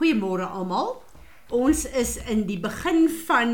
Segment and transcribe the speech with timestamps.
[0.00, 0.94] Goeiemôre almal.
[1.52, 3.50] Ons is in die begin van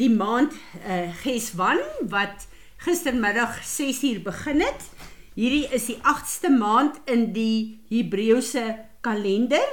[0.00, 2.46] die maand uh Geswan wat
[2.80, 4.86] gistermiddag 6uur begin het.
[5.36, 8.64] Hierdie is die 8ste maand in die Hebreëse
[9.04, 9.68] kalender.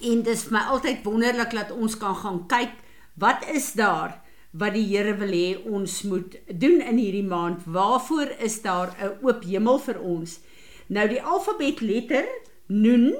[0.00, 2.72] En dis vir my altyd wonderlik dat ons kan gaan kyk
[3.20, 4.22] wat is daar
[4.56, 7.68] wat die Here wil hê ons moet doen in hierdie maand.
[7.68, 10.40] Waarvoor is daar 'n oop hemel vir ons?
[10.88, 12.24] Nou die alfabetletter
[12.68, 13.12] Nun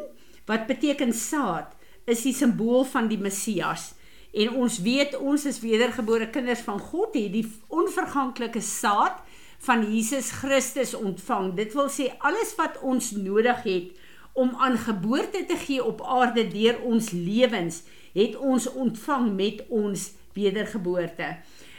[0.48, 1.74] wat beteken saad,
[2.08, 3.92] is die simbool van die Messias.
[4.32, 9.20] En ons weet ons is wedergebore kinders van God, het die onverganklike saad
[9.64, 11.52] van Jesus Christus ontvang.
[11.58, 14.04] Dit wil sê alles wat ons nodig het
[14.38, 17.82] om aan geboorte te gee op aarde deur ons lewens,
[18.14, 21.32] het ons ontvang met ons wedergeboorte.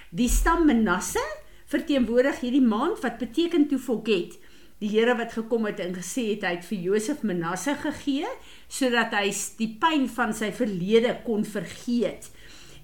[0.09, 1.23] Die stam Manasse
[1.69, 4.35] verteenwoordig hierdie maand wat beteken to forget
[4.79, 8.27] die Here wat gekom het en gesê het hy het vir Josef Manasse gegee
[8.71, 12.29] sodat hy die pyn van sy verlede kon vergeet.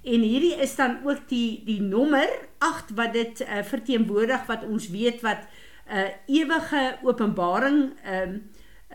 [0.05, 2.30] En hierdie is dan ook die die nommer
[2.64, 5.47] 8 wat dit uh, verteenwoordig wat ons weet wat
[5.86, 8.42] 'n uh, eh, ewige openbaring ehm um,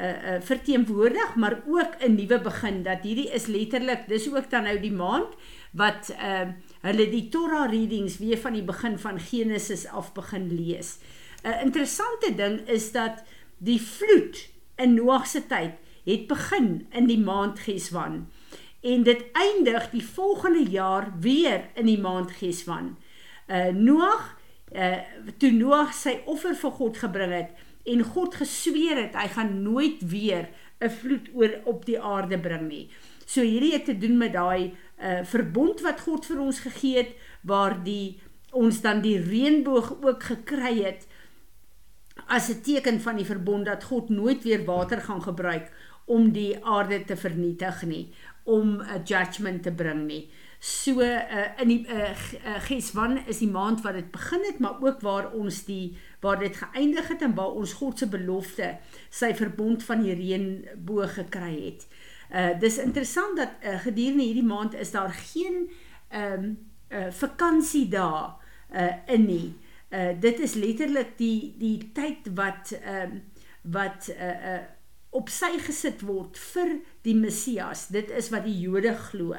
[0.01, 4.63] uh, uh, verteenwoordig, maar ook 'n nuwe begin dat hierdie is letterlik dis ook dan
[4.63, 5.35] nou die maand
[5.73, 10.49] wat ehm uh, hulle die Torah readings weer van die begin van Genesis af begin
[10.55, 10.99] lees.
[11.43, 13.23] 'n interessante ding is dat
[13.59, 15.73] die vloed in Noag se tyd
[16.05, 18.29] het begin in die maand Geswan
[18.81, 22.97] en dit eindig die volgende jaar weer in die maand Geswan.
[23.49, 24.37] Uh Noag
[24.73, 24.99] uh
[25.39, 27.51] toe Noag sy offer vir God gebring het
[27.85, 30.49] en God gesweer het hy gaan nooit weer
[30.81, 32.89] 'n vloed oor op die aarde bring nie.
[33.27, 37.13] So hierdie het te doen met daai uh verbond wat God vir ons gegee het
[37.43, 41.07] waar die ons dan die reënboog ook gekry het
[42.27, 45.71] as 'n teken van die verbond dat God nooit weer water gaan gebruik
[46.05, 48.13] om die aarde te vernietig nie,
[48.45, 50.31] om 'n judgment te bring nie.
[50.59, 52.11] So uh, in die uh,
[52.67, 56.57] Geswan is die maand wat dit begin het, maar ook waar ons die waar dit
[56.57, 58.77] geëindig het en waar ons God se belofte,
[59.09, 61.87] sy verbond van die reënboog gekry het.
[62.29, 65.71] Uh dis interessant dat uh, gedurende hierdie maand is daar geen
[66.09, 66.59] ehm um,
[66.91, 68.37] uh vakansiedae
[68.75, 69.49] uh in nie.
[69.49, 73.23] Uh Uh dit is letterlik die die tyd wat ehm uh,
[73.63, 74.61] wat uh uh
[75.11, 77.89] op sy gesit word vir die Messias.
[77.91, 79.35] Dit is wat die Jode glo.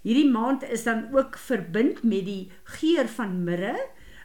[0.00, 2.48] Hierdie maand is dan ook verbind met die
[2.80, 3.76] geur van mirre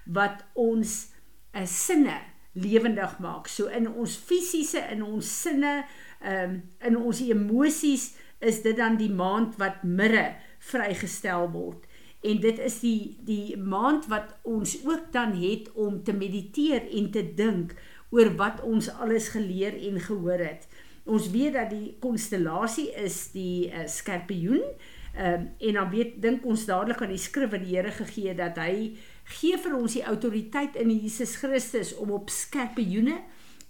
[0.05, 1.11] wat ons
[1.53, 2.19] 'n uh, sinne
[2.53, 3.47] lewendig maak.
[3.47, 5.83] So in ons fisiese in ons sinne,
[6.23, 11.84] um, in ons emosies is dit dan die maand wat mirre vrygestel word
[12.25, 17.11] en dit is die die maand wat ons ook dan het om te mediteer en
[17.11, 17.75] te dink
[18.15, 20.67] oor wat ons alles geleer en gehoor het.
[21.05, 24.63] Ons weet dat die konstellasie is die uh, skorpioen.
[25.15, 28.33] Ehm um, en dan weet dink ons dadelik aan die skrif wat die Here gegee
[28.33, 28.95] het dat hy
[29.37, 33.21] gee vir ons die autoriteit in Jesus Christus om op skorpioene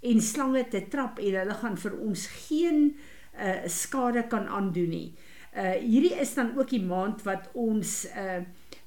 [0.02, 5.08] en slange te trap en hulle gaan vir ons geen uh, skade kan aandoen nie.
[5.56, 8.42] Uh hierdie is dan ook die maand wat ons uh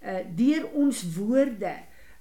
[0.05, 1.73] uh deur ons woorde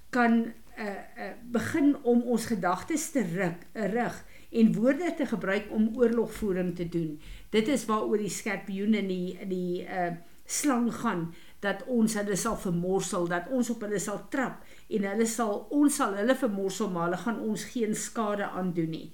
[0.09, 0.39] kan
[0.79, 6.75] uh, uh begin om ons gedagtes te rig, rig en woorde te gebruik om oorlogvoering
[6.75, 7.19] te doen.
[7.49, 10.15] Dit is waaroor die skorpioen en die die uh
[10.47, 15.25] slang gaan dat ons hulle sal vermorsel, dat ons op hulle sal trap en hulle
[15.27, 19.07] sal ons sal hulle vermorsel, maar hulle gaan ons geen skade aandoen nie.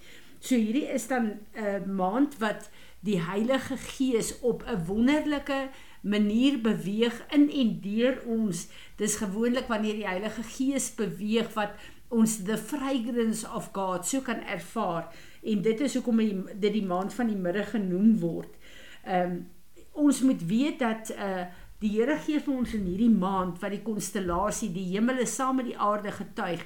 [0.43, 2.69] So hierdie is dan 'n uh, maand wat
[3.03, 5.69] die Heilige Gees op 'n wonderlike
[6.01, 8.67] manier beweeg in en deur ons.
[8.95, 11.71] Dis gewoonlik wanneer die Heilige Gees beweeg wat
[12.07, 15.09] ons the fragrance of God so kan ervaar
[15.41, 16.19] en dit is hoekom
[16.53, 18.55] dit die maand van die middag genoem word.
[19.03, 19.49] Ehm um,
[19.93, 21.45] ons moet weet dat uh
[21.83, 25.65] die Here gee vir ons in hierdie maand wat die konstellasie die hemele saam met
[25.65, 26.61] die aarde getuig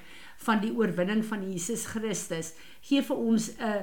[0.45, 3.81] van die oorwinning van Jesus Christus gee vir ons 'n uh,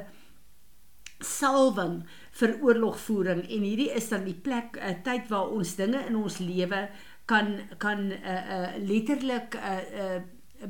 [1.44, 1.98] salwing
[2.40, 6.40] vir oorlogvoering en hierdie is dan die plek uh, tyd waar ons dinge in ons
[6.40, 6.86] lewe
[7.30, 10.22] kan kan uh, uh, letterlik uh, uh,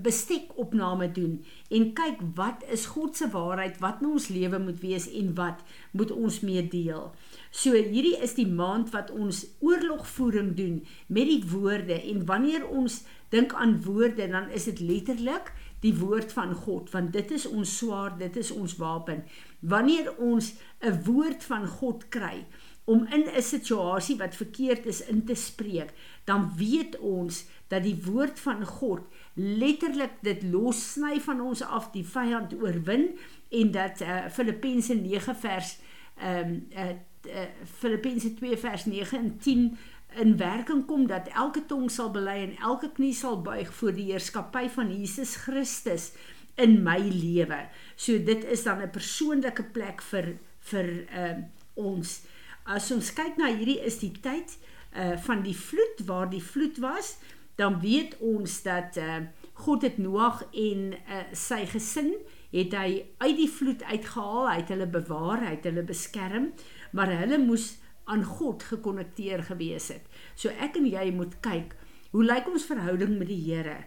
[0.03, 1.39] bestekopname doen
[1.71, 5.63] en kyk wat is God se waarheid wat in ons lewe moet wees en wat
[5.93, 7.13] moet ons mee deel.
[7.51, 13.03] So hierdie is die maand wat ons oorlogvoering doen met die woorde en wanneer ons
[13.35, 15.53] dink aan woorde dan is dit letterlik
[15.85, 19.25] die woord van God want dit is ons swaard, dit is ons wapen.
[19.61, 22.47] Wanneer ons 'n woord van God kry
[22.85, 25.93] om in 'n situasie wat verkeerd is in te spreek,
[26.25, 32.05] dan weet ons dat die woord van God letterlik dit lossny van ons af die
[32.07, 33.09] vyand oorwin
[33.51, 35.79] en dat uh, Filippense 9 vers
[36.15, 36.93] ehm um, uh,
[37.27, 39.79] uh, Filippense 2 vers 9 en 10
[40.23, 44.11] in werking kom dat elke tong sal bely en elke knie sal buig voor die
[44.13, 46.13] heerskappy van Jesus Christus
[46.55, 47.65] in my lewe.
[47.97, 50.37] So dit is dan 'n persoonlike plek vir
[50.71, 51.37] vir uh,
[51.75, 52.21] ons.
[52.65, 54.57] As ons kyk na hierdie is die tyd
[54.97, 57.19] uh, van die vloed waar die vloed was,
[57.61, 59.23] dan weet ons dat uh,
[59.65, 62.15] God het Noag en uh, sy gesin
[62.55, 66.53] het hy uit die vloed uitgehaal, hy het hulle bewaar, hy het hulle beskerm,
[66.95, 67.75] maar hulle moes
[68.11, 70.05] aan God gekonnekteer gewees het.
[70.39, 71.75] So ek en jy moet kyk,
[72.15, 73.81] hoe lyk ons verhouding met die Here?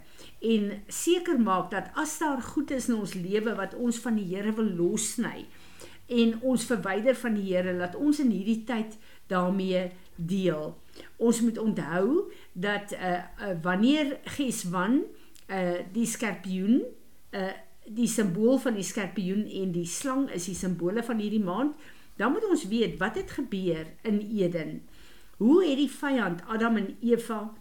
[0.43, 4.27] En seker maak dat as daar goed is in ons lewe wat ons van die
[4.33, 5.45] Here wil lossny
[6.07, 8.95] en ons verwyder van die Here, laat ons in hierdie tyd
[9.31, 10.77] daarmee deel.
[11.17, 15.03] Ons moet onthou dat uh, uh wanneer Geswan
[15.47, 16.81] uh die skorpioen
[17.31, 17.53] uh
[17.87, 21.77] die simbool van die skorpioen en die slang is die simbole van hierdie maand
[22.17, 24.81] dan moet ons weet wat het gebeur in Eden.
[25.37, 27.53] Hoe het die vyand Adam en Eva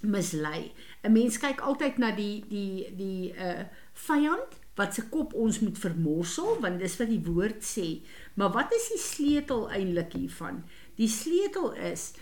[0.00, 0.72] mislei?
[1.02, 5.78] 'n Mens kyk altyd na die die die uh vyand wat se kop ons moet
[5.78, 8.02] vermorsel want dis wat die woord sê.
[8.34, 10.64] Maar wat is die sleutel eintlik hiervan?
[10.98, 12.12] Die sleutel is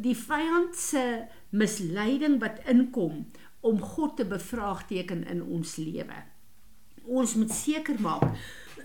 [0.00, 1.24] die vyand se
[1.54, 3.24] misleiding wat inkom
[3.64, 6.20] om God te bevraagteken in ons lewe.
[7.04, 8.24] Ons moet seker maak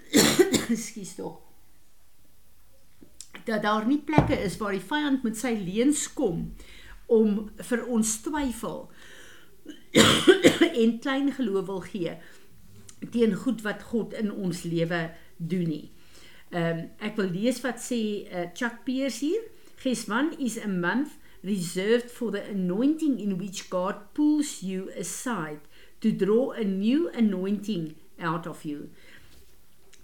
[0.73, 1.37] Ekskuus tog
[3.49, 6.49] dat daar nie plekke is waar die vyand met sy leuns kom
[7.09, 7.37] om
[7.69, 8.83] vir ons twyfel
[10.81, 12.13] en klein geloof wil gee
[13.13, 15.87] teen goed wat God in ons lewe doen nie.
[16.51, 19.41] Um, ek wil lees wat sê uh, Chuck Pierce hier.
[19.83, 25.61] Geswan is a month reserved for the anointing in which God pulls you aside
[26.01, 28.89] to draw a new anointing out of you.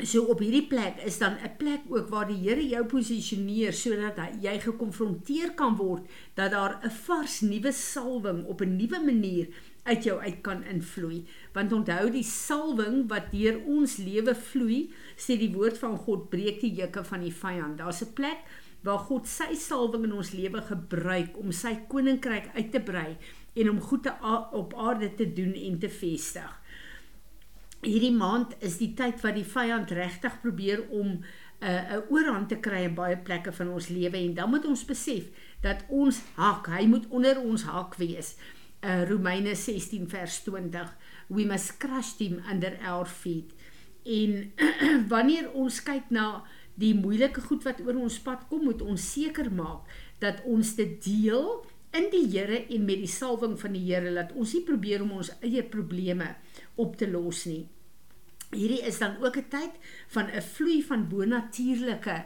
[0.04, 4.20] So op hierdie plek is dan 'n plek ook waar die Here jou posisioneer sodat
[4.42, 6.04] jy gekonfronteer kan word
[6.36, 9.48] dat daar 'n vars nuwe salwing op 'n nuwe manier
[9.86, 11.24] uit jou uit kan invloei.
[11.54, 14.82] Want onthou die salwing wat deur ons lewe vloei,
[15.18, 17.78] sê die woord van God breek die juke van die vyand.
[17.78, 18.44] Daar's 'n plek
[18.82, 23.18] waar God sy salwing in ons lewe gebruik om sy koninkryk uit te brei
[23.56, 24.14] en om goed te
[24.52, 26.62] op aarde te doen en te vestig
[27.86, 31.24] hierdie maand is die tyd wat die vyand regtig probeer om 'n
[31.62, 34.86] uh, 'n oorhand te kry in baie plekke van ons lewe en dan moet ons
[34.86, 35.30] besef
[35.62, 38.36] dat ons hak, hy moet onder ons hak wees.
[38.86, 40.92] Uh Romeine 16 vers 20.
[41.34, 43.54] We must crush him under our feet.
[44.06, 44.54] En
[45.14, 46.44] wanneer ons kyk na
[46.78, 49.90] die moeilike goed wat oor ons pad kom, moet ons seker maak
[50.22, 51.48] dat ons dit deel
[51.96, 55.16] in die Here en met die salwing van die Here dat ons nie probeer om
[55.18, 56.36] ons eie probleme
[56.78, 57.64] op te los nie
[58.56, 59.74] hierdie is dan ook 'n tyd
[60.08, 62.18] van 'n vloei van bonatuurlike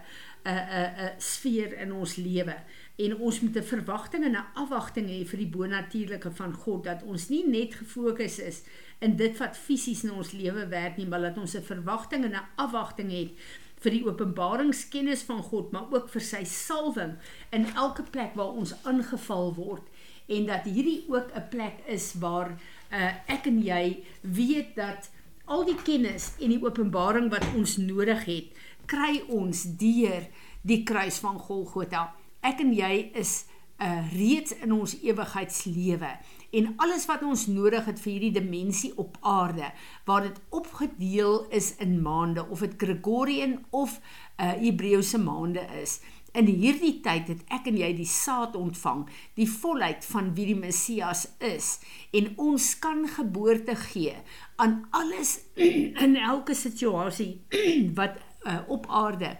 [0.45, 2.55] 'n 'n 'n sfeer in ons lewe
[2.99, 7.03] en ons moet 'n verwagting en 'n afwagting hê vir die bonatuurlike van God dat
[7.03, 8.61] ons nie net gefokus is
[8.99, 12.35] in dit wat fisies in ons lewe werk nie maar dat ons 'n verwagting en
[12.35, 13.31] 'n afwagting het
[13.79, 17.15] vir die openbaringskennis van God maar ook vir sy salwing
[17.49, 19.83] in elke plek waar ons aangeval word
[20.27, 22.59] en dat hierdie ook 'n plek is waar
[22.91, 25.09] uh, ek en jy weet dat
[25.49, 28.49] al die kennis en die openbaring wat ons nodig het,
[28.85, 30.27] kry ons deur
[30.61, 32.18] die kruis van Golgotha.
[32.45, 33.43] Ek en jy is
[33.79, 36.11] uh, reeds in ons ewigheidslewe
[36.59, 39.69] en alles wat ons nodig het vir hierdie dimensie op aarde
[40.07, 45.99] waar dit opgedeel is in maande of dit Gregorian of uh, Hebreëse maande is.
[46.37, 50.57] In hierdie tyd het ek en jy die saad ontvang, die volheid van wie die
[50.57, 51.77] Messias is
[52.13, 54.15] en ons kan geboorte gee
[54.61, 55.39] aan alles
[56.05, 57.41] in elke situasie
[57.99, 59.35] wat uh, op aarde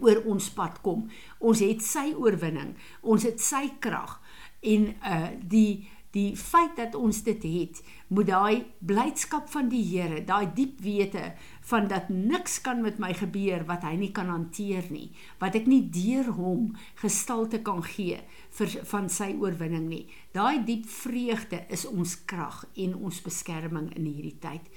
[0.00, 1.06] oor ons pad kom.
[1.38, 4.18] Ons het sy oorwinning, ons het sy krag
[4.66, 5.86] en uh die
[6.16, 11.34] die feit dat ons dit het, moet daai blydskap van die Here, daai diep wete
[11.68, 15.10] van dat niks kan met my gebeur wat hy nie kan hanteer nie,
[15.42, 16.70] wat ek nie deur hom
[17.02, 18.22] gestalte kan gee
[18.56, 20.04] vir van sy oorwinning nie.
[20.32, 24.70] Daai diep vreugde is ons krag en ons beskerming in hierdie tyd.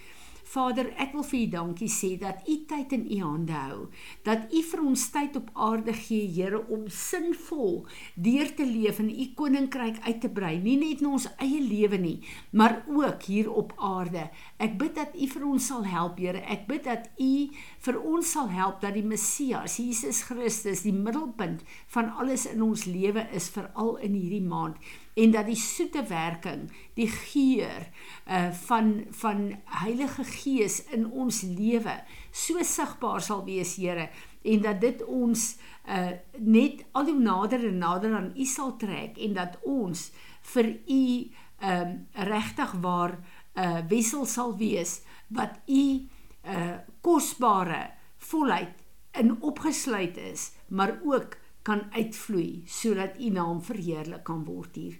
[0.49, 3.81] Vader, ek wil vir U dankie sê dat U tyd in U hande hou.
[4.25, 7.83] Dat U vir ons tyd op aarde gee, Here, om sinvol
[8.17, 11.99] deur te leef en U koninkryk uit te brei, nie net in ons eie lewe
[12.01, 12.15] nie,
[12.49, 14.25] maar ook hier op aarde.
[14.57, 16.41] Ek bid dat U vir ons sal help, Here.
[16.49, 17.33] Ek bid dat U
[17.85, 21.61] vir ons sal help dat die Messias, Jesus Christus, die middelpunt
[21.93, 24.81] van alles in ons lewe is veral in hierdie maand
[25.19, 27.87] en dat die soete werking, die geur
[28.29, 29.41] uh van van
[29.81, 31.95] Heilige Gees in ons lewe
[32.31, 34.09] so sigbaar sal wees, Here,
[34.41, 35.49] en dat dit ons
[35.87, 40.09] uh net al hoe nader en nader aan U sal trek en dat ons
[40.53, 41.03] vir U
[41.69, 41.91] um
[42.31, 46.07] regtig waar 'n uh, wissel sal wees wat U
[46.45, 48.85] uh kosbare volheid
[49.19, 54.99] in opgesluit is, maar ook kan uitvloei sodat U naam verheerlik kan word hier